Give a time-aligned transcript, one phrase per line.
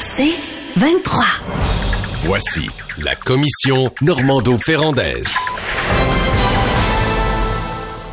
[0.00, 0.34] C'est
[0.76, 1.24] 23.
[2.24, 5.34] Voici la commission Normando-Ferrandaise.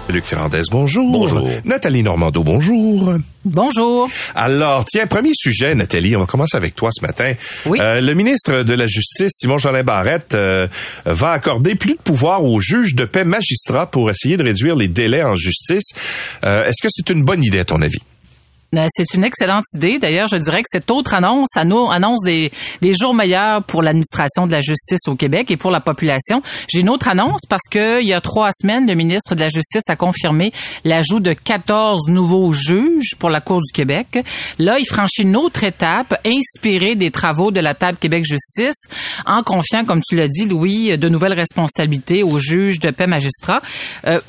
[0.09, 1.09] Luc Ferrandez, bonjour.
[1.09, 1.47] Bonjour.
[1.63, 3.13] Nathalie Normando, bonjour.
[3.45, 4.09] Bonjour.
[4.35, 7.33] Alors, tiens, premier sujet, Nathalie, on va commencer avec toi ce matin.
[7.65, 7.79] Oui.
[7.81, 10.67] Euh, le ministre de la Justice, Simon Jolin Barrette, euh,
[11.05, 14.89] va accorder plus de pouvoir aux juges de paix magistrats pour essayer de réduire les
[14.89, 15.91] délais en justice.
[16.43, 17.99] Euh, Est-ce que c'est une bonne idée à ton avis?
[18.73, 19.99] Euh, C'est une excellente idée.
[19.99, 22.51] D'ailleurs, je dirais que cette autre annonce anno- annonce des,
[22.97, 26.41] jours meilleurs pour l'administration de la justice au Québec et pour la population.
[26.69, 29.49] J'ai une autre annonce parce que il y a trois semaines, le ministre de la
[29.49, 30.53] Justice a confirmé
[30.85, 34.23] l'ajout de 14 nouveaux juges pour la Cour du Québec.
[34.57, 38.87] Là, il franchit une autre étape inspirée des travaux de la table Québec Justice
[39.25, 43.61] en confiant, comme tu l'as dit, Louis, de nouvelles responsabilités aux juges de paix magistrats.
[44.07, 44.21] Euh,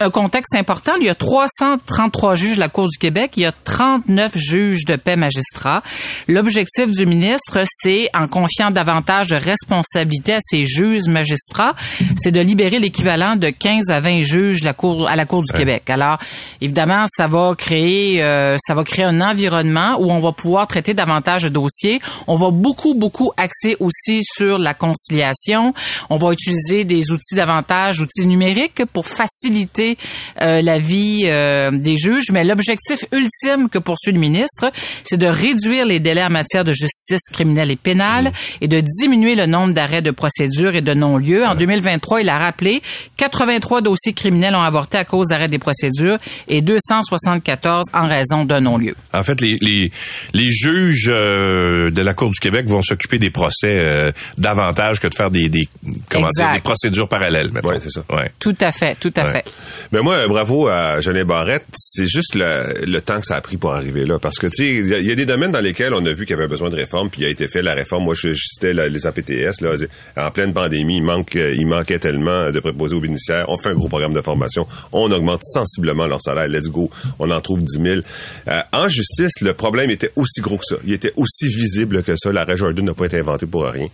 [0.00, 3.46] un, contexte important, il y a 333 juges de la Cour du Québec, il y
[3.46, 3.52] a
[3.98, 5.82] 39 juges de paix magistrats.
[6.28, 11.74] L'objectif du ministre, c'est, en confiant davantage de responsabilités à ces juges magistrats,
[12.16, 15.42] c'est de libérer l'équivalent de 15 à 20 juges de la cour, à la Cour
[15.42, 15.90] du Québec.
[15.90, 16.18] Alors,
[16.60, 20.94] évidemment, ça va créer, euh, ça va créer un environnement où on va pouvoir traiter
[20.94, 22.00] davantage de dossiers.
[22.28, 25.74] On va beaucoup, beaucoup axer aussi sur la conciliation.
[26.10, 29.98] On va utiliser des outils davantage, outils numériques pour faciliter
[30.40, 32.30] euh, la vie euh, des juges.
[32.32, 34.70] Mais l'objectif ultime que poursuit le ministre,
[35.04, 39.34] c'est de réduire les délais en matière de justice criminelle et pénale et de diminuer
[39.34, 41.44] le nombre d'arrêts de procédure et de non-lieu.
[41.44, 42.82] En 2023, il a rappelé
[43.16, 48.60] 83 dossiers criminels ont avorté à cause d'arrêt des procédures et 274 en raison d'un
[48.60, 48.94] non-lieu.
[49.12, 49.90] En fait, les, les,
[50.34, 55.06] les juges euh, de la Cour du Québec vont s'occuper des procès euh, davantage que
[55.08, 55.68] de faire des, des
[56.08, 56.44] comment Exact.
[56.46, 57.50] dire des procédures parallèles.
[57.64, 58.02] Ouais, c'est ça.
[58.10, 58.30] Ouais.
[58.38, 59.32] Tout à fait, tout à Ouais.
[59.32, 59.44] fait.
[59.92, 61.64] Mais moi, bravo à Jolin Barrette.
[61.74, 64.18] C'est juste le, le temps que ça a pris pour arriver là.
[64.18, 66.04] Parce que, tu sais, il y, a- il y a des domaines dans lesquels on
[66.04, 68.04] a vu qu'il y avait besoin de réforme, puis il a été fait la réforme.
[68.04, 69.60] Moi, je, je citais la- les APTS.
[69.60, 69.72] Là,
[70.16, 73.44] en pleine pandémie, il, manque, euh, il manquait tellement de préposés aux bénéficiaires.
[73.48, 74.66] On fait un gros programme de formation.
[74.92, 76.48] On augmente sensiblement leur salaire.
[76.48, 76.90] Let's go.
[77.18, 78.00] On en trouve 10 000.
[78.48, 80.76] Euh, en justice, le problème était aussi gros que ça.
[80.84, 82.32] Il était aussi visible que ça.
[82.32, 83.88] L'arrêt Jordan n'a pas été inventé pour rien.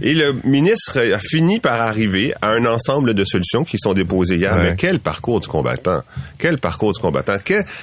[0.00, 4.36] Et le ministre a fini par arriver à un ensemble de solutions qui sont déposées
[4.36, 4.54] hier.
[4.56, 4.70] Ouais.
[4.70, 6.02] Mais quel parcours du combattant?
[6.38, 7.36] Quel parcours du combattant?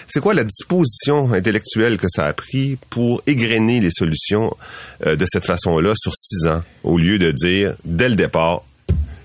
[0.08, 4.56] C'est quoi la disposition intellectuelle que ça a pris pour égrener les solutions
[5.06, 8.64] euh, de cette façon-là sur six ans, au lieu de dire, dès le départ,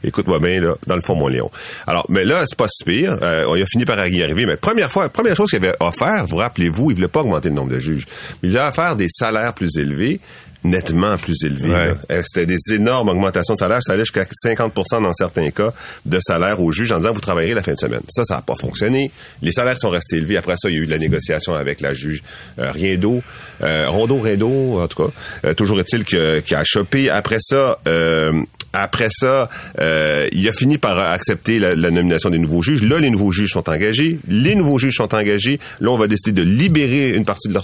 [0.05, 1.51] Écoute-moi bien, là, dans le fond, mon lion.
[1.87, 3.19] Alors, mais là, c'est pas si pire.
[3.23, 4.47] Euh, on y a fini par y arriver.
[4.47, 7.55] Mais première fois, première chose qu'il avait offert, vous rappelez-vous, il voulait pas augmenter le
[7.55, 8.07] nombre de juges.
[8.43, 10.21] Il a offert des salaires plus élevés
[10.65, 11.69] nettement plus élevés.
[11.69, 11.95] Ouais.
[12.11, 13.81] Euh, C'était des énormes augmentations de salaire.
[13.83, 15.73] Ça allait jusqu'à 50% dans certains cas
[16.07, 18.01] de salaire aux juges en disant vous travaillerez la fin de semaine.
[18.09, 19.11] Ça, ça n'a pas fonctionné.
[19.43, 20.39] Les salaires sont restés élevés.
[20.39, 22.23] Après ça, il y a eu de la négociation avec la juge
[22.59, 23.23] euh, Riendo,
[23.63, 25.11] euh, Rondo Riendo, en tout cas.
[25.45, 26.17] Euh, toujours est-il qu'il
[26.57, 27.11] a chopé.
[27.11, 28.33] Après ça, euh,
[28.75, 29.49] après ça,
[29.81, 32.83] euh, il a fini par accepter la, nomination des nouveaux juges.
[32.83, 34.19] Là, les nouveaux juges sont engagés.
[34.29, 35.61] Les nouveaux juges sont engagés.
[35.81, 37.55] Là, on va décider de libérer une partie de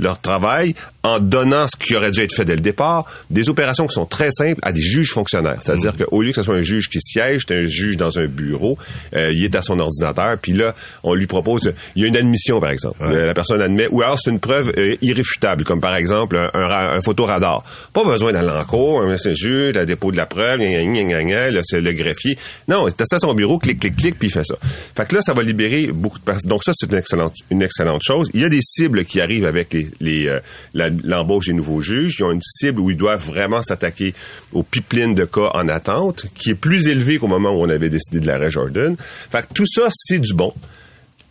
[0.00, 3.06] leur travail en donnant ce qui aurait dû être fait dès le départ.
[3.30, 5.58] Des opérations qui sont très simples à des juges fonctionnaires.
[5.64, 8.26] C'est-à-dire qu'au lieu que ce soit un juge qui siège, c'est un juge dans un
[8.26, 8.76] bureau.
[9.16, 10.36] euh, il est à son ordinateur.
[10.42, 11.72] Puis là, on lui propose...
[11.96, 12.98] Il y a une admission, par exemple.
[13.02, 13.88] Euh, La personne admet.
[13.90, 17.62] Ou alors, c'est une preuve euh, irréfutable, comme par exemple un, un, un photoradar.
[17.94, 19.02] Pas besoin d'aller en cours.
[19.16, 22.36] C'est juste la dépôt de la preuve, gna, gna, gna, là, c'est le greffier.
[22.68, 24.56] Non, il est à son bureau, clic, clic, clic, puis il fait ça.
[24.94, 26.48] Fait que là, ça va libérer beaucoup de personnes.
[26.50, 28.28] Donc ça, c'est une excellente, une excellente chose.
[28.34, 30.40] Il y a des cibles qui arrivent avec les, les, euh,
[30.74, 32.16] la- l'embauche des nouveaux juges.
[32.18, 34.14] Ils ont une cible où ils doivent vraiment s'attaquer
[34.52, 37.90] au pipeline de cas en attente, qui est plus élevé qu'au moment où on avait
[37.90, 38.96] décidé de l'arrêt Jordan.
[38.98, 40.52] Fait que tout ça, c'est du bon.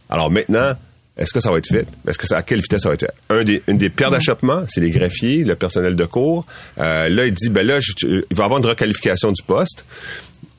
[0.10, 0.74] Alors maintenant,
[1.20, 1.86] est-ce que ça va être fait?
[2.08, 3.14] Est-ce que ça, à quelle vitesse ça va être fait?
[3.30, 6.46] Un des, une des pierres d'achoppement, c'est les greffiers, le personnel de cours.
[6.80, 9.84] Euh, là, il dit, ben là, il va avoir une requalification du poste.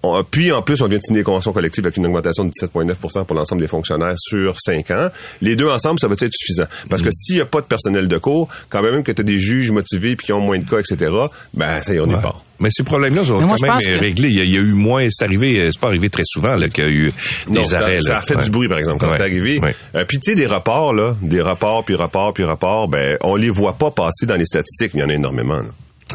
[0.03, 2.51] On- puis, en plus, on vient de signer une convention collective avec une augmentation de
[2.51, 5.09] 17,9% pour l'ensemble des fonctionnaires sur 5 ans.
[5.43, 6.65] Les deux ensemble, ça va être suffisant?
[6.89, 9.25] Parce que s'il n'y a pas de personnel de cours, quand même que tu as
[9.25, 11.11] des juges motivés puis qui ont moins de cas, etc.,
[11.53, 12.33] ben, ça y est, on est pas.
[12.61, 14.29] Mais ces problèmes-là sont quand même que- réglés.
[14.29, 16.57] Il y, a, il y a eu moins, c'est arrivé, c'est pas arrivé très souvent
[16.57, 17.13] là, qu'il y a eu
[17.49, 18.01] Non, des arrêts.
[18.01, 18.45] ça a fait Ouais.
[18.45, 19.17] du bruit, par exemple, quand Ouais.
[19.17, 19.59] c'est arrivé.
[19.61, 19.75] Ouais.
[19.95, 23.37] Euh, puis, tu sais, des rapports, là, des rapports, puis rapports, puis rapports, ben, on
[23.37, 25.57] les voit pas passer dans les statistiques, mais il y en a énormément.
[25.57, 25.65] là.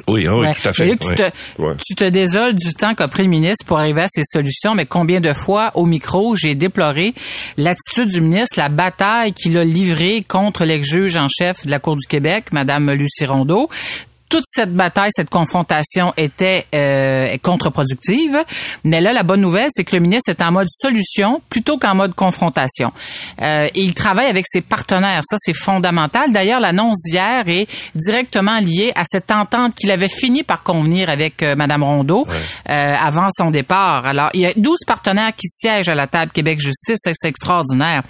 [0.08, 0.54] Oui, oui, Ouais.
[0.54, 0.86] tout à fait.
[0.86, 1.74] Mais Luc, tu, te, Ouais.
[1.86, 4.86] tu te désoles du temps qu'a pris le ministre pour arriver à ces solutions, mais
[4.86, 7.14] combien de fois au micro j'ai déploré
[7.58, 11.96] l'attitude du ministre, la bataille qu'il a livrée contre l'ex-juge en chef de la Cour
[11.98, 13.70] du Québec, Madame Lucie Rondeau.
[14.30, 18.38] Toute cette bataille, cette confrontation était euh, contre-productive.
[18.84, 21.96] Mais là, la bonne nouvelle, c'est que le ministre est en mode solution plutôt qu'en
[21.96, 22.92] mode confrontation.
[23.42, 25.22] Euh, et il travaille avec ses partenaires.
[25.24, 26.32] Ça, c'est fondamental.
[26.32, 31.44] D'ailleurs, l'annonce d'hier est directement liée à cette entente qu'il avait fini par convenir avec
[31.44, 34.06] euh, Madame Rondeau euh, avant son départ.
[34.06, 36.98] Alors, il y a 12 partenaires qui siègent à la table Québec Justice.
[37.04, 38.02] C'est extraordinaire.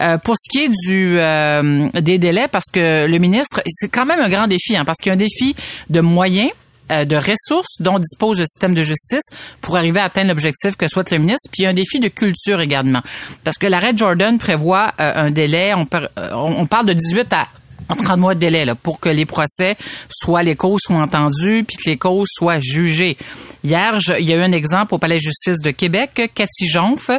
[0.00, 4.06] Euh, pour ce qui est du euh, des délais, parce que le ministre, c'est quand
[4.06, 5.55] même un grand défi, hein, parce qu'il y a un défi
[5.90, 6.50] de moyens
[6.92, 9.24] euh, de ressources dont dispose le système de justice
[9.60, 11.50] pour arriver à atteindre l'objectif que souhaite le ministre.
[11.52, 13.02] Puis un défi de culture également.
[13.42, 17.48] Parce que l'arrêt Jordan prévoit euh, un délai, on, euh, parle de 18 à
[17.88, 19.76] 30 mois de délai là, pour que les procès
[20.10, 23.16] soient les causes soient entendues puis que les causes soient jugées.
[23.64, 26.30] Hier, il y a eu un exemple au Palais de justice de Québec.
[26.34, 27.10] Cathy Jonf,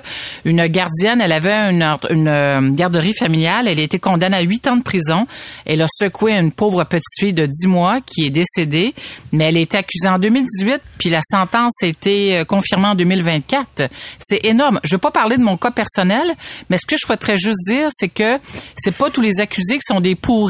[0.45, 3.67] une gardienne, elle avait une, une euh, garderie familiale.
[3.67, 5.27] Elle a été condamnée à 8 ans de prison.
[5.65, 8.93] Elle a secoué une pauvre petite fille de 10 mois qui est décédée,
[9.33, 12.95] mais elle a été accusée en 2018 puis la sentence a été euh, confirmée en
[12.95, 13.89] 2024.
[14.19, 14.79] C'est énorme.
[14.83, 16.33] Je veux pas parler de mon cas personnel,
[16.69, 18.37] mais ce que je souhaiterais juste dire, c'est que
[18.75, 20.46] c'est pas tous les accusés qui sont des pourris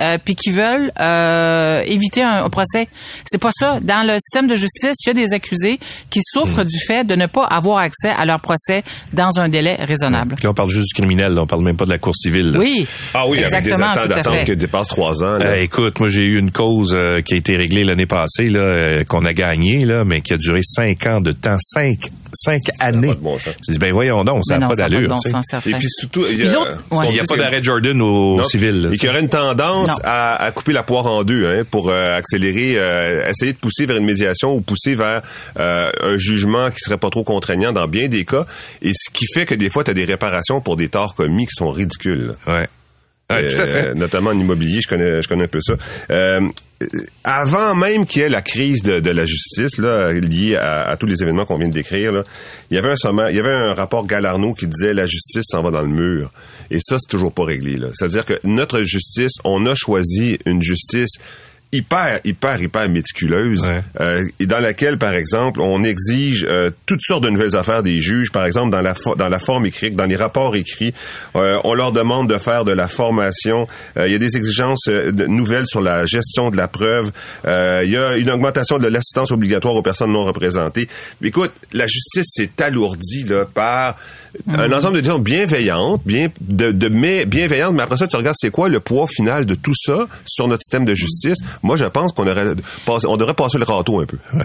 [0.00, 2.88] euh, puis qui veulent euh, éviter un, un procès.
[3.24, 3.78] C'est pas ça.
[3.82, 5.78] Dans le système de justice, il y a des accusés
[6.10, 8.82] qui souffrent du fait de ne pas avoir accès à leur procès
[9.12, 10.36] dans un délai raisonnable.
[10.42, 12.52] Là, on parle juste du criminel, là, on parle même pas de la cour civile.
[12.52, 12.58] là.
[12.58, 12.86] Oui.
[13.14, 15.38] Ah oui, avec des exactement, temps tout à d'attente qui dépassent trois ans.
[15.38, 15.44] là.
[15.46, 18.60] Euh, écoute, moi j'ai eu une cause euh, qui a été réglée l'année passée, là,
[18.60, 22.62] euh, qu'on a gagnée, là, mais qui a duré cinq ans de temps, cinq, cinq
[22.80, 23.14] années.
[23.20, 23.54] bon sens.
[23.66, 25.08] Je dis ben voyons donc, ça n'a non, pas d'allure.
[25.08, 25.16] bon.
[25.66, 26.60] Et puis surtout, il a,
[26.90, 27.12] ouais.
[27.12, 28.90] N'y a pas d'arrêt Jordan au civil.
[28.92, 31.90] Et qu'il y aurait une tendance à, à couper la poire en deux hein, pour
[31.90, 35.22] euh, accélérer, euh, essayer de pousser vers une médiation ou pousser vers
[35.58, 38.44] euh, un jugement qui serait pas trop contraignant dans bien des cas.
[38.82, 41.46] Et ce qui fait que des fois, tu as des réparations pour des torts commis
[41.46, 42.34] qui sont ridicules.
[42.46, 42.68] Ouais.
[43.28, 43.86] Tout à fait.
[43.86, 45.74] Euh, notamment en immobilier, je connais, je connais un peu ça.
[46.10, 46.40] Euh,
[47.24, 51.22] avant même qu'il y ait la crise de, la justice là, liée à, tous les
[51.22, 52.22] événements qu'on vient de décrire,
[52.70, 55.44] il y avait un sommaire, il y avait un rapport Galarno qui disait la justice
[55.46, 56.30] s'en va dans le mur.
[56.70, 57.78] Et ça, c'est toujours pas réglé.
[57.94, 61.16] C'est-à-dire que notre justice, on a choisi une justice
[61.72, 63.82] hyper, hyper, hyper méticuleuse, Ouais.
[64.00, 67.98] euh, et dans laquelle, par exemple, on exige euh, toutes sortes de nouvelles affaires des
[68.00, 70.94] juges, par exemple, dans la, dans la forme écrite, dans les rapports écrits,
[71.34, 73.66] euh, on leur demande de faire de la formation,
[73.98, 77.10] Euh, il y a des exigences euh, nouvelles sur la gestion de la preuve,
[77.46, 80.88] Euh, il y a une augmentation de l'assistance obligatoire aux personnes non représentées.
[81.20, 83.96] Mais écoute, la justice s'est alourdie là, par
[84.48, 88.36] un ensemble de décisions bienveillantes, bien, de, de mais, bienveillantes, mais après ça, tu regardes
[88.38, 91.38] c'est quoi le poids final de tout ça sur notre système de justice.
[91.62, 94.18] Moi, je pense qu'on on devrait passer le râteau un peu.
[94.34, 94.44] Ouais,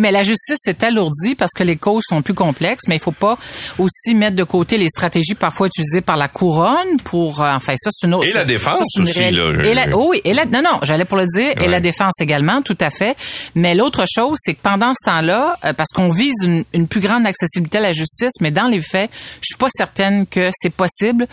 [0.00, 3.12] mais la justice s'est alourdie parce que les causes sont plus complexes, mais il faut
[3.12, 3.36] pas
[3.78, 7.90] aussi mettre de côté les stratégies parfois utilisées par la couronne pour, euh, enfin, ça
[7.92, 8.26] c'est une autre.
[8.26, 9.64] Et la défense aussi, réelle- là.
[9.68, 12.14] Et la, oh oui, et la, non, non, j'allais pour le dire, et la défense
[12.20, 13.16] également, tout à fait.
[13.54, 17.00] Mais l'autre chose, c'est que pendant ce temps-là, euh, parce qu'on vise une, une plus
[17.00, 19.10] grande accessibilité à la justice, mais dans les faits,
[19.40, 21.26] je suis pas certaine que c'est possible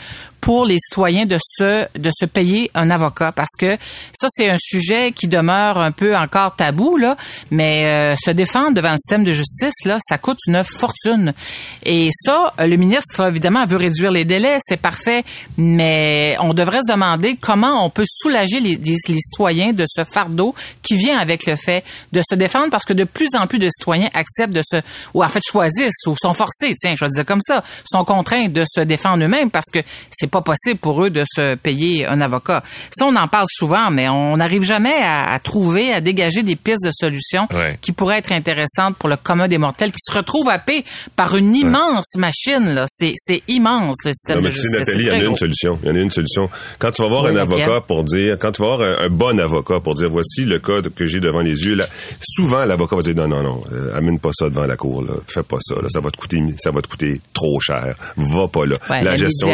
[0.46, 3.32] pour les citoyens de se de se payer un avocat.
[3.32, 3.76] Parce que
[4.14, 7.18] ça c'est un sujet qui demeure un peu encore tabou là.
[7.50, 11.34] Mais euh, se défendre devant le système de justice là ça coûte une fortune.
[11.84, 15.24] Et ça le ministre évidemment veut réduire les délais c'est parfait.
[15.58, 20.54] Mais on devrait se demander comment on peut soulager les, les, citoyens de ce fardeau
[20.84, 23.68] qui vient avec le fait de se défendre parce que de plus en plus de
[23.68, 24.80] citoyens acceptent de se
[25.16, 28.64] ou en fait choisissent ou sont forcés tiens je vais comme ça sont contraints de
[28.72, 29.80] se défendre eux-mêmes parce que
[30.12, 32.62] c'est pas possible pour eux de se payer un avocat.
[32.92, 36.56] Ça, on en parle souvent, mais on n'arrive jamais à, à trouver, à dégager des
[36.56, 37.78] pistes de solutions Ouais.
[37.82, 40.84] qui pourraient être intéressantes pour le commun des mortels qui se retrouve happé
[41.16, 42.70] par une immense machine.
[42.70, 42.86] Là.
[42.88, 44.72] C'est, c'est immense, le système Non, mais de justice.
[44.72, 45.80] Nathalie, il y en a une solution.
[45.84, 46.50] Il y en a une solution.
[46.80, 49.10] Quand tu vas voir Oui, un avocat pour dire, quand tu vas voir un, un
[49.10, 51.86] bon avocat pour dire, voici le code que j'ai devant les yeux, là,
[52.22, 55.14] souvent, l'avocat va dire, non, non, non, euh, amène pas ça devant la cour, là.
[55.28, 55.88] Fais pas ça, là.
[55.90, 57.96] Ça va te coûter, ça va te coûter trop cher.
[58.18, 58.76] Va pas là.
[58.90, 59.48] Ouais, la médiation,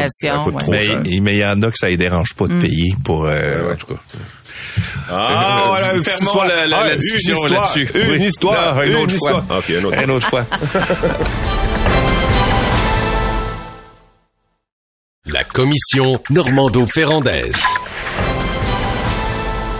[0.43, 0.59] coûte ouais.
[0.59, 1.01] trop Mais cher.
[1.05, 2.59] il mais il y en a que ça les dérange pas de Mm.
[2.59, 3.73] payer pour, euh, Ouais, ouais.
[3.73, 3.99] en tout cas.
[5.09, 6.47] Ah, voilà, une Fermons histoire.
[6.47, 7.89] la, la- Ah, la une histoire, là-dessus.
[7.95, 8.23] Une Oui.
[8.27, 8.75] histoire.
[8.75, 9.45] Non, une, une autre histoire.
[9.45, 9.57] fois.
[9.57, 10.03] OK, une autre fois.
[10.03, 10.45] Une autre fois.
[15.25, 17.61] La commission Normando-Ferrandaise.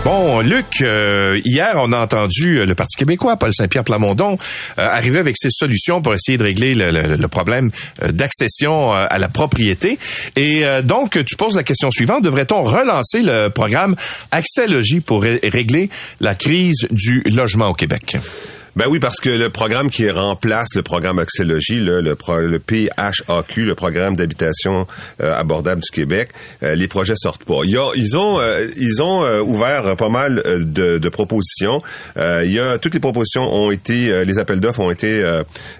[0.04, 4.36] Bon, Luc, euh, hier, on a entendu euh, le Parti québécois, Paul Saint-Pierre Plamondon,
[4.78, 7.70] euh, arriver avec ses solutions pour essayer de régler le, problème
[8.04, 9.98] d'accession à la propriété.
[10.36, 13.94] Et donc, tu poses la question suivante, devrait-on relancer le programme
[14.32, 15.88] Accès Logis pour ré- régler
[16.20, 18.16] la crise du logement au Québec?
[18.74, 22.58] Ben oui, parce que le programme qui remplace le programme Axélogie, le, le, pro- le
[22.58, 24.86] PHAQ, le programme d'habitation
[25.20, 26.30] euh, abordable du Québec,
[26.62, 27.60] euh, les projets sortent pas.
[27.64, 31.82] Il y a- ils ont, euh, ils ont ouvert pas mal de, de propositions.
[32.16, 35.22] Il y a toutes les propositions ont été, les appels d'offres ont été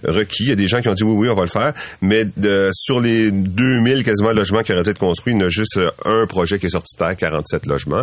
[0.05, 0.43] requis.
[0.45, 1.73] Il y a des gens qui ont dit oui, oui, on va le faire.
[2.03, 5.47] Mais de- sur les 2000 quasiment logements qui auraient dû être construits, il y en
[5.47, 8.03] a juste un projet qui est sorti de terre, 47 logements.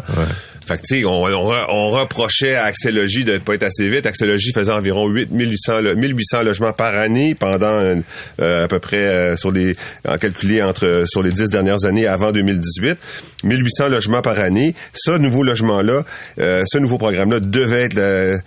[0.66, 3.88] Fait que, tu sais, on, on, on reprochait à Axélogie de ne pas être assez
[3.88, 4.06] vite.
[4.06, 7.68] Axélogie faisait environ 8 1800, lo- 1800 logements par année pendant
[8.42, 9.76] euh, à peu près euh, sur les
[10.08, 12.98] en calculé entre sur les 10 dernières années avant 2018,
[13.44, 14.74] 1800 logements par année.
[14.94, 16.04] Ce nouveau logement là,
[16.40, 18.38] euh, ce nouveau programme là devait être la,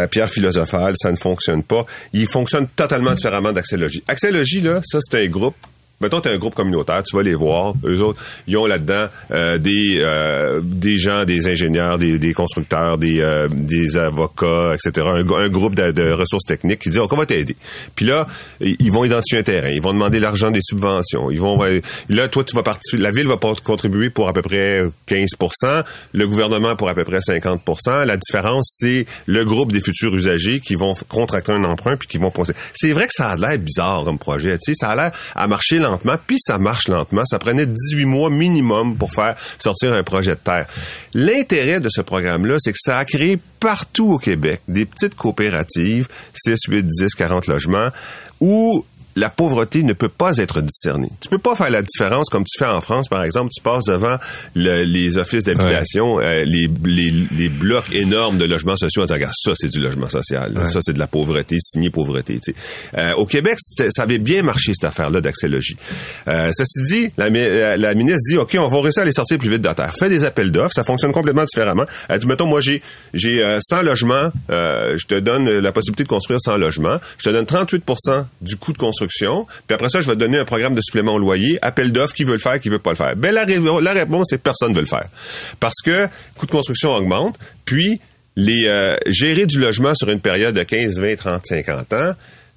[0.00, 1.84] la pierre philosophale, ça ne fonctionne pas.
[2.12, 4.02] Il fonctionne totalement différemment d'Axélogie.
[4.08, 5.56] Axélogie là, ça c'est un groupe
[6.02, 7.74] Mettons, t'as un groupe communautaire, tu vas les voir.
[7.84, 12.96] Eux autres, ils ont là-dedans euh, des euh, des gens, des ingénieurs, des, des constructeurs,
[12.96, 15.06] des euh, des avocats, etc.
[15.14, 17.54] Un, groupe de, ressources techniques qui disent, oh, on va t'aider.
[17.96, 18.26] Puis là,
[18.62, 21.30] ils vont identifier un terrain, ils vont demander l'argent des subventions.
[21.30, 21.62] Ils vont
[22.08, 23.02] là, toi, tu vas participer.
[23.02, 27.18] La ville va contribuer pour à peu près 15% le gouvernement pour à peu près
[27.18, 32.08] 50% La différence, c'est le groupe des futurs usagers qui vont contracter un emprunt puis
[32.08, 32.54] qui vont penser.
[32.72, 35.46] C'est vrai que ça a l'air bizarre comme projet, tu sais, ça a l'air à
[35.46, 35.78] marcher
[36.26, 37.24] puis ça marche lentement.
[37.24, 40.66] Ça prenait 18 mois minimum pour faire sortir un projet de terre.
[41.14, 46.08] L'intérêt de ce programme-là, c'est que ça a créé partout au Québec des petites coopératives,
[46.34, 47.88] 6, 8, 10, 40 logements,
[48.40, 48.84] où
[49.16, 51.08] la pauvreté ne peut pas être discernée.
[51.20, 53.50] Tu peux pas faire la différence comme tu fais en France, par exemple.
[53.54, 54.16] Tu passes devant
[54.54, 59.14] le- les offices d'habitation, euh, les, les, les blocs énormes de logements sociaux en disant,
[59.16, 60.52] regarde, ça, c'est du logement social.
[60.66, 62.38] Ça, c'est de la pauvreté, signé pauvreté.
[62.42, 62.98] tu sais.
[62.98, 65.76] Euh, au Québec, ça avait bien marché, cette affaire-là d'axélogie.
[66.28, 69.12] Euh, ceci dit, la, mi- la, la ministre dit, OK, on va réussir à les
[69.12, 69.92] sortir plus vite de terre.
[69.98, 71.84] Fais des appels d'offres, ça fonctionne complètement différemment.
[72.08, 72.80] Elle dit, mettons, moi, j'ai
[73.12, 77.24] j'ai euh, 100 logements, euh, je te donne la possibilité de construire 100 logements, je
[77.24, 80.44] te donne 38% du coût de construction, puis après ça, je vais te donner un
[80.44, 82.96] programme de supplément au loyer, appel d'offres, qui veut le faire, qui veut pas le
[82.96, 83.16] faire.
[83.16, 85.06] Ben, la, ré- la réponse, c'est personne veut le faire.
[85.58, 88.00] Parce que coût de construction augmente, puis
[88.36, 92.12] les euh, gérer du logement sur une période de 15, 20, 30, 50 ans,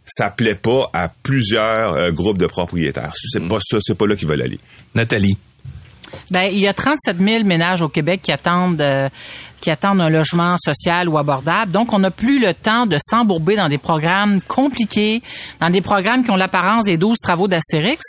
[0.06, 3.14] ça plaît pas à plusieurs euh, groupes de propriétaires.
[3.16, 4.60] C'est pas ça, c'est pas là qu'ils veulent aller.
[4.96, 5.38] Nathalie.
[6.30, 9.10] Ben, il y a 37 000 ménages au Québec qui attendent euh,
[9.64, 11.72] qui attendent un logement social ou abordable.
[11.72, 15.22] Donc, on n'a plus le temps de s'embourber dans des programmes compliqués,
[15.62, 18.02] dans des programmes qui ont l'apparence des 12 travaux d'Astérix.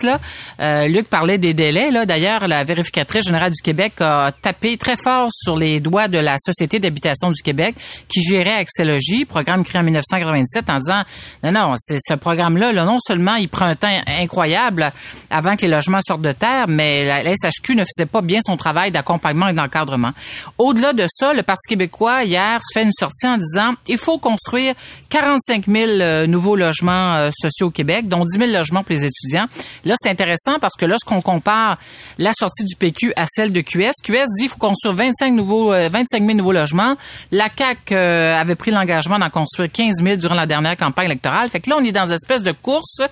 [0.58, 1.92] Euh, Luc parlait des délais.
[2.06, 6.38] D'ailleurs, la vérificatrice générale du Québec a tapé très fort sur les doigts de la
[6.44, 7.76] Société d'habitation du Québec
[8.08, 11.02] qui gérait Axélogie, programme créé en 1997, en disant,
[11.44, 14.90] non, non, c'est ce programme-là, là, non seulement il prend un temps incroyable
[15.30, 18.40] avant que les logements sortent de terre, mais la, la SHQ ne faisait pas bien
[18.42, 20.11] son travail d'accompagnement et d'encadrement.
[20.58, 24.74] Au-delà de ça, le Parti québécois, hier, fait une sortie en disant il faut construire
[25.10, 29.04] 45 000 euh, nouveaux logements euh, sociaux au Québec, dont 10 000 logements pour les
[29.04, 29.46] étudiants.
[29.84, 31.78] Là, c'est intéressant parce que lorsqu'on compare
[32.18, 35.72] la sortie du PQ à celle de QS, QS dit qu'il faut construire 25, nouveaux,
[35.72, 36.96] euh, 25 000 nouveaux logements.
[37.30, 41.48] La CAQ euh, avait pris l'engagement d'en construire 15 000 durant la dernière campagne électorale.
[41.48, 43.06] Fait que là, on est dans une espèce de course euh,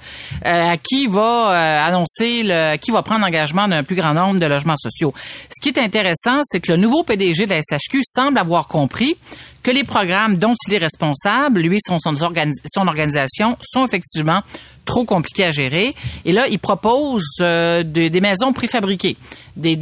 [0.44, 4.46] à qui va euh, annoncer, le, qui va prendre l'engagement d'un plus grand nombre de
[4.46, 5.12] logements sociaux.
[5.50, 9.14] Ce qui est intéressant, c'est que le nouveau PDG de la SHQ semble avoir compris
[9.62, 14.40] que les programmes dont il est responsable, lui, son, son, organi- son organisation, sont effectivement
[14.84, 15.92] trop compliqués à gérer.
[16.24, 19.16] Et là, il propose euh, de- des maisons préfabriquées,
[19.54, 19.76] des,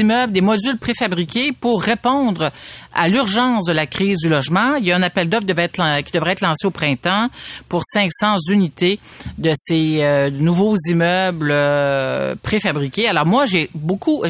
[0.00, 2.50] immeubles, des modules préfabriqués pour répondre
[2.94, 4.76] à l'urgence de la crise du logement.
[4.76, 7.28] Il y a un appel d'offres qui devrait être lancé au printemps
[7.68, 8.98] pour 500 unités
[9.36, 13.06] de ces euh, nouveaux immeubles euh, préfabriqués.
[13.08, 14.22] Alors moi, j'ai beaucoup...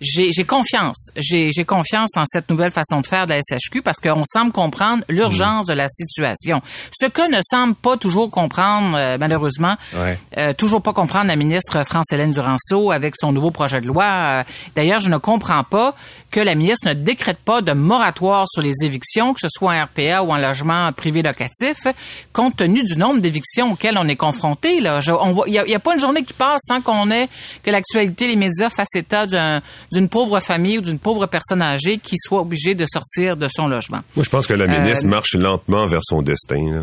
[0.00, 1.10] j'ai confiance.
[1.16, 5.02] J'ai confiance en cette nouvelle façon de faire de la SHQ parce qu'on semble comprendre
[5.08, 6.60] l'urgence de la situation.
[6.92, 10.18] Ce que ne semble pas toujours comprendre, euh, malheureusement, Ouais.
[10.36, 14.04] euh, toujours pas comprendre la ministre France-Hélène Duranceau avec son nouveau projet de loi.
[14.04, 14.44] Euh,
[14.76, 15.94] D'ailleurs, je ne comprends pas
[16.30, 19.84] que la ministre ne décrète pas de moratoire sur les évictions, que ce soit en
[19.84, 21.86] RPA ou en logement privé locatif,
[22.34, 24.80] compte tenu du nombre d'évictions auxquelles on est confronté.
[24.80, 27.10] Là, Je- on voit- il n'y a, a pas une journée qui passe sans qu'on
[27.10, 27.28] ait
[27.64, 29.60] que l'actualité, les médias fassent état d'un-
[29.92, 33.66] d'une pauvre famille ou d'une pauvre personne âgée qui soit obligée de sortir de son
[33.68, 34.00] logement.
[34.16, 36.70] Moi, je pense que la Euh, ministre marche lentement vers son destin.
[36.70, 36.82] là.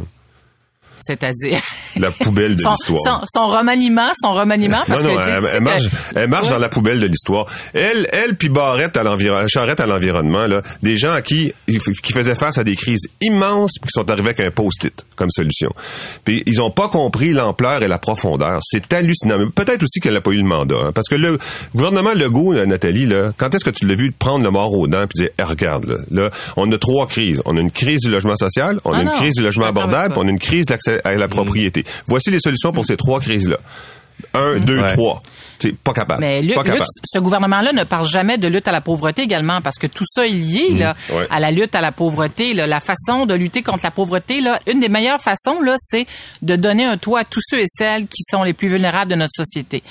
[0.99, 1.59] C'est-à-dire.
[1.97, 3.21] La poubelle de son, l'histoire.
[3.33, 6.53] Son, son remaniement, son remaniement, parce non, non, que, elle, marche, que- elle marche Ouais.
[6.53, 7.45] dans la poubelle de l'histoire.
[7.73, 12.11] Elle, elle puis Barrette à l'environnement, Charrette à l'environnement, là, des gens à qui, qui
[12.13, 15.71] faisaient face à des crises immenses puis qui sont arrivés avec un post-it comme solution.
[16.23, 18.59] Puis ils ont pas compris l'ampleur et la profondeur.
[18.63, 19.37] C'est hallucinant.
[19.37, 20.75] Mais Peut-être aussi qu'elle n'a pas eu le mandat.
[20.87, 21.37] hein, parce que le
[21.75, 24.87] gouvernement Legault, là, Nathalie, là, quand est-ce que tu l'as vu prendre le mort aux
[24.87, 27.41] dents puis dire, Eh, regarde, là, là, on a trois crises.
[27.45, 29.65] On a une crise du logement social, on a Ah une non, crise du logement
[29.65, 31.83] abordable, on a une crise d'accès à la propriété.
[32.07, 33.57] Voici les solutions pour ces trois crises-là.
[34.33, 35.21] Un, deux, trois.
[35.59, 36.21] C'est pas capable.
[36.21, 36.85] Mais Luc, pas Luc, capable.
[37.05, 40.25] ce gouvernement-là ne parle jamais de lutte à la pauvreté également, parce que tout ça
[40.25, 41.27] est lié là, ouais.
[41.29, 42.53] à la lutte à la pauvreté.
[42.53, 42.67] Là.
[42.67, 46.05] La façon de lutter contre la pauvreté, là, une des meilleures façons, là, c'est
[46.41, 49.15] de donner un toit à tous ceux et celles qui sont les plus vulnérables de
[49.15, 49.81] notre société,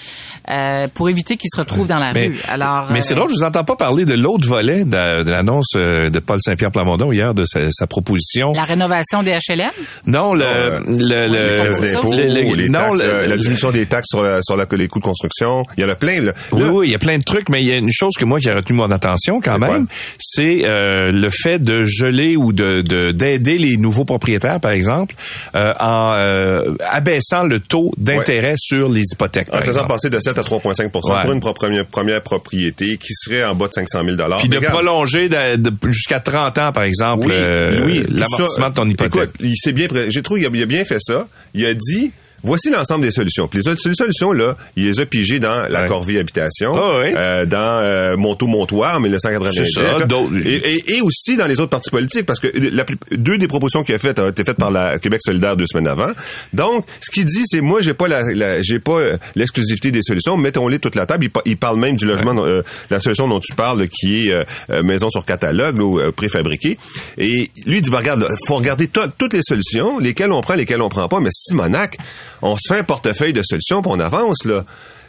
[0.50, 2.38] euh, pour éviter qu'ils se retrouvent dans la Mais, rue.
[2.48, 5.30] Alors, mais c'est euh, drôle, je vous entends pas parler de l'autre volet de, de
[5.30, 8.52] l'annonce euh, de Paul Saint-Pierre Plamondon hier de sa, sa proposition.
[8.52, 9.70] la rénovation des HLM.
[10.06, 14.40] Non, le, Euh, le, le, les les non, taxes, la diminution des taxes sur, la-
[14.42, 15.53] sur la- les coûts de construction.
[15.76, 16.20] Il y en a plein.
[16.20, 16.32] Là.
[16.52, 18.14] Oui, Là, oui, il y a plein de trucs, mais il y a une chose
[18.18, 19.86] que moi qui a retenu mon attention quand même,
[20.18, 25.14] c'est euh, le fait de geler ou de de- d'aider les nouveaux propriétaires, par exemple,
[25.54, 29.48] euh, en euh, abaissant le taux d'intérêt sur les hypothèques.
[29.54, 31.32] En faisant passer de 7 à 3,5 pour Ouais.
[31.32, 34.74] une pro- première, première propriété qui serait en bas de 500 000 Puis de regarde,
[34.74, 39.14] prolonger de- de- jusqu'à 30 ans, par exemple, Oui, l'amortissement de ton hypothèque.
[39.14, 41.26] Écoute, il s'est bien, j'ai trouvé, il a, il a bien fait ça.
[41.54, 42.10] Il a dit,
[42.44, 43.48] voici l'ensemble des solutions.
[43.48, 45.88] Puis les, autres- ces solutions là, il les a pigées dans la Ouais.
[45.88, 47.12] Corvée Habitation, Ah oui.
[47.16, 49.70] euh, dans euh, Monteau Montoir en 1990.
[49.74, 52.84] C'est ça, d'autres- et, et, et aussi dans les autres partis politiques, parce que la
[52.84, 55.66] plus- deux des propositions qu'il a faites ont été faites par la Québec solidaire deux
[55.66, 56.12] semaines avant.
[56.52, 60.02] Donc, ce qu'il dit, c'est moi, j'ai pas la, la- j'ai pas euh, l'exclusivité des
[60.02, 60.36] solutions.
[60.36, 61.24] Mettons-les toute la table.
[61.24, 64.32] Il, pa- il parle même du logement, euh, la solution dont tu parles, qui est
[64.32, 66.78] euh, euh, maison sur catalogue là, ou euh, préfabriqué.
[67.18, 70.40] Et lui il dit, bah, regarde, là, faut regarder to- toutes les solutions, lesquelles on
[70.40, 71.20] prend, lesquelles on prend pas.
[71.20, 71.96] Mais Simonac,
[72.44, 74.64] on se fait un portefeuille de solutions, puis on avance là.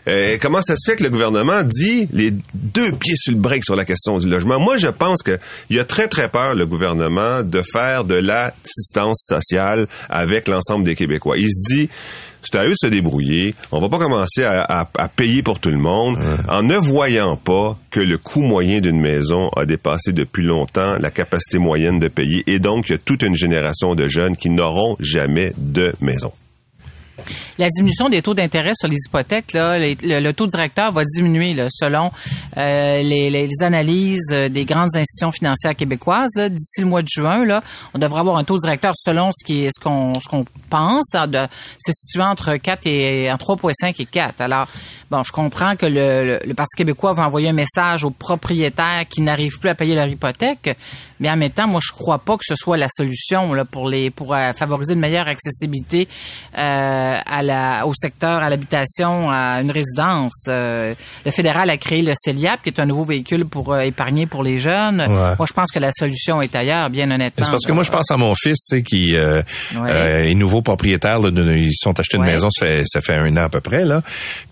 [0.07, 3.63] Euh, comment ça se fait que le gouvernement dit les deux pieds sur le break
[3.65, 4.59] sur la question du logement?
[4.59, 5.39] Moi, je pense que
[5.71, 10.93] il a très, très peur, le gouvernement, de faire de l'assistance sociale avec l'ensemble des
[10.93, 11.39] Québécois.
[11.39, 11.89] Il se dit,
[12.43, 13.55] c'est à eux de se débrouiller.
[13.71, 17.35] On va pas commencer à, à- à payer pour tout le monde en ne voyant
[17.35, 22.09] pas que le coût moyen d'une maison a dépassé depuis longtemps la capacité moyenne de
[22.09, 22.43] payer.
[22.45, 26.31] Et donc, il y a toute une génération de jeunes qui n'auront jamais de maison.
[27.57, 32.11] La diminution des taux d'intérêt sur les hypothèques, le, taux directeur va diminuer selon
[32.57, 36.35] euh, les, analyses des grandes institutions financières québécoises.
[36.49, 37.61] D'ici le mois de juin,
[37.93, 41.47] on devrait avoir un taux directeur selon ce qu'on pense, hein,
[41.79, 44.41] se situant entre 4 et entre 3,5 et 4.
[44.41, 44.67] Alors,
[45.09, 49.59] bon, je comprends que le Parti québécois va envoyer un message aux propriétaires qui n'arrivent
[49.59, 50.75] plus à payer leur hypothèque,
[51.19, 53.87] mais en même temps, moi, je crois pas que ce soit la solution là, pour
[53.89, 56.07] les pour euh, favoriser une meilleure accessibilité
[56.57, 56.59] euh,
[57.25, 60.45] à la, au secteur, à l'habitation, à une résidence.
[60.47, 60.93] Euh,
[61.25, 64.43] le fédéral a créé le CELIAP, qui est un nouveau véhicule pour euh, épargner pour
[64.43, 65.01] les jeunes.
[65.01, 65.35] Ouais.
[65.37, 67.45] Moi, je pense que la solution est ailleurs, bien honnêtement.
[67.45, 69.41] C'est parce que moi, je pense à mon fils, tu sais, qui euh,
[69.75, 69.89] Ouais.
[69.91, 71.19] euh, est nouveau propriétaire.
[71.19, 72.33] Là, de- ils sont achetés une Ouais.
[72.33, 73.85] maison, ça fait, ça fait un an à peu près.
[73.85, 74.01] là.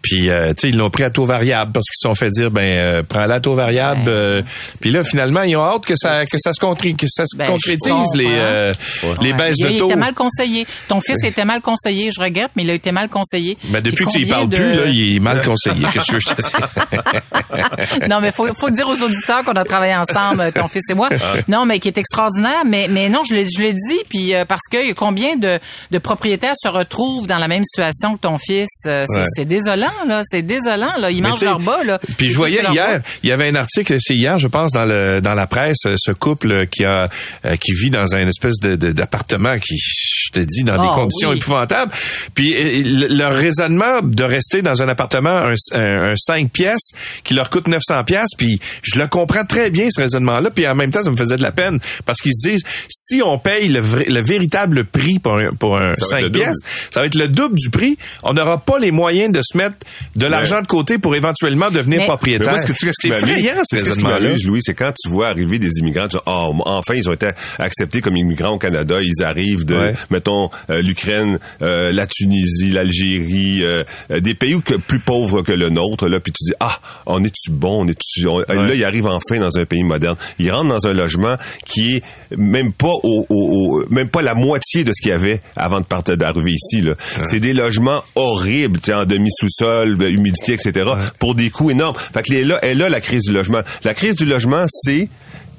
[0.01, 2.29] Puis, euh, tu sais, ils l'ont pris à taux variable parce qu'ils se sont fait
[2.29, 4.03] dire, ben, euh, prends-la à taux variable.
[4.07, 4.41] Euh,
[4.81, 7.35] puis là, finalement, ils ont hâte que ça, que ça se contré- que ça se
[7.35, 8.73] Ben, je concrétise les, euh,
[9.21, 9.87] les baisses il, de il taux.
[9.89, 10.65] était mal conseillé.
[10.87, 13.57] Ton fils était mal conseillé, je regrette, mais il a été mal conseillé.
[13.65, 15.85] Ben, depuis Puis que tu y parles de- plus, là, il est mal conseillé.
[15.93, 18.07] Qu'est-ce que je te dis?
[18.09, 21.09] non, mais faut, faut dire aux auditeurs qu'on a travaillé ensemble, ton fils et moi.
[21.11, 21.35] Ah.
[21.47, 22.63] Non, mais qui est extraordinaire.
[22.65, 25.59] Mais, mais non, je l'ai, je l'ai dit, puis euh, parce que combien de,
[25.91, 28.69] de propriétaires se retrouvent dans la même situation que ton fils?
[28.87, 29.25] Euh, c'est, Ouais.
[29.35, 30.21] c'est désolant, là.
[30.29, 31.11] C'est désolant, là.
[31.11, 31.99] Ils Mais mangent leur bas, là.
[32.17, 35.21] Puis je voyais hier, il y avait un article, c'est hier, je pense, dans le
[35.21, 37.09] dans la presse, euh, ce couple qui a
[37.45, 40.87] euh, qui vit dans un espèce de de- d'appartement qui, je te dis, dans des
[40.89, 41.37] Ah, conditions oui.
[41.37, 41.91] épouvantables.
[42.33, 42.53] Puis
[42.83, 46.91] le- leur raisonnement de rester dans un appartement un, un, un 5 pièces
[47.23, 50.49] qui leur coûte 900 pièces, puis je le comprends très bien ce raisonnement-là.
[50.51, 53.21] Puis en même temps, ça me faisait de la peine parce qu'ils se disent si
[53.23, 56.23] on paye le, vrai- le véritable prix pour un pour un Ça va 5 être
[56.23, 56.43] le double.
[56.45, 56.57] pièces,
[56.91, 57.97] ça va être le double du prix.
[58.23, 59.75] On n'aura pas les moyens de se mettre
[60.15, 62.47] de l'argent de côté pour éventuellement devenir Mais- propriétaire.
[62.47, 64.33] Mais moi, ce que tu c'est ce qui m'amuse- effrayant, ce raisonnement-là.
[64.45, 67.29] Louis, c'est quand tu vois arriver des immigrants, tu dis, ah, enfin, ils ont été
[67.59, 69.93] acceptés comme immigrants au Canada, ils arrivent de, Ouais.
[70.09, 73.83] mettons, euh, l'Ukraine, euh, la Tunisie, l'Algérie, euh,
[74.19, 77.23] des pays où que- plus pauvres que le nôtre, là, puis tu dis, ah, on
[77.23, 80.15] est-tu bon, on est-tu, là, ils arrivent enfin dans un pays moderne.
[80.39, 82.03] Ils rentrent dans un logement qui est
[82.37, 85.79] même pas au, au- au- même pas la moitié de ce qu'il y avait avant
[85.79, 86.93] de partir d'arriver ici, là.
[87.23, 91.95] C'est des logements horribles, en demi-sous-sol, humidité, etc., pour des coûts énormes.
[92.13, 93.61] Fait que là, est là la crise du logement.
[93.83, 95.07] La crise du logement, c'est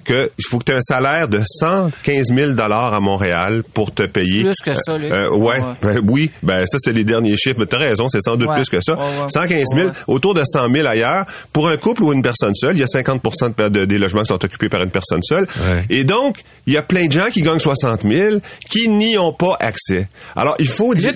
[0.05, 3.93] que il faut que tu aies un salaire de 115 000 dollars à Montréal pour
[3.93, 4.43] te payer.
[4.43, 5.05] Plus que ça, là.
[5.15, 5.65] Euh, ouais, Ouais.
[5.83, 8.55] ben oui, ben ça c'est les derniers chiffres, mais t'as raison, c'est sans doute Ouais.
[8.57, 8.95] plus que ça.
[8.95, 9.29] Ouais, ouais.
[9.29, 9.93] 115 000, Ouais.
[10.07, 11.25] autour de 100 000 ailleurs.
[11.53, 13.23] Pour un couple ou une personne seule, il y a 50
[13.59, 15.47] de, de- des logements qui sont occupés par une personne seule.
[15.69, 15.85] Ouais.
[15.91, 16.37] Et donc,
[16.67, 18.37] il y a plein de gens qui gagnent 60 000
[18.71, 20.09] qui n'y ont pas accès.
[20.37, 21.13] Alors, il faut dire...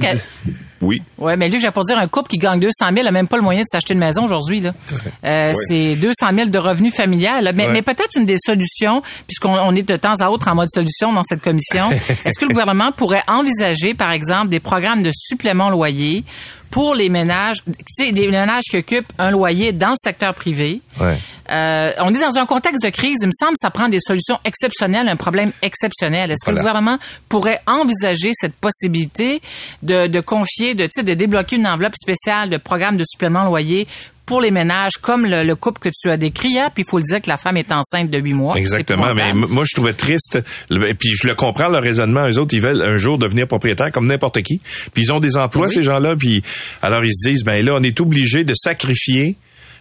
[0.80, 1.02] Oui.
[1.18, 3.36] Ouais, mais Luc, j'ai pour dire, un couple qui gagne 200 000 n'a même pas
[3.36, 4.60] le moyen de s'acheter une maison aujourd'hui.
[4.60, 4.72] Là.
[5.24, 5.64] Euh, Oui.
[5.68, 7.44] C'est 200 000 de revenus familiales.
[7.44, 7.52] là.
[7.52, 11.12] Mais, peut-être une des solutions, puisqu'on on est de temps à autre en mode solution
[11.12, 11.88] dans cette commission,
[12.24, 16.24] est-ce que le gouvernement pourrait envisager, par exemple, des programmes de supplément loyer
[16.70, 20.80] pour les ménages, tu sais, des ménages qui occupent un loyer dans le secteur privé.
[21.00, 21.18] Ouais.
[21.50, 23.18] Euh, on est dans un contexte de crise.
[23.22, 26.30] Il me semble que ça prend des solutions exceptionnelles, un problème exceptionnel.
[26.30, 29.40] Est-ce que le gouvernement pourrait envisager cette possibilité
[29.82, 33.86] de, de confier, de, de débloquer une enveloppe spéciale de programme de supplément loyer
[34.28, 36.70] pour les ménages, comme le, le couple que tu as décrit, hein?
[36.72, 38.56] puis il faut le dire que la femme est enceinte de huit mois.
[38.56, 40.38] Exactement, mais moi je trouvais triste,
[40.70, 43.46] le- et puis je le comprends le raisonnement, eux autres ils veulent un jour devenir
[43.48, 44.60] propriétaires comme n'importe qui,
[44.92, 45.72] puis ils ont des emplois Oui.
[45.74, 46.42] ces gens-là, puis
[46.82, 49.36] alors ils se disent ben là on est obligé de sacrifier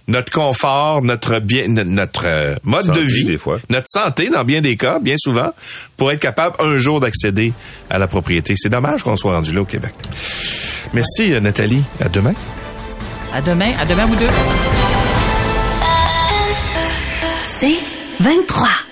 [0.08, 3.60] notre confort, notre bien, no- notre euh, mode Santé, de vie, des fois.
[3.70, 5.52] notre santé dans bien des cas, bien souvent,
[5.98, 7.52] pour être capable un jour d'accéder
[7.90, 8.54] à la propriété.
[8.58, 9.92] C'est dommage qu'on soit rendu là au Québec.
[10.94, 12.34] Merci euh, Nathalie, à demain.
[13.34, 14.30] À demain, à demain vous deux.
[17.44, 17.80] C'est
[18.20, 18.87] 23.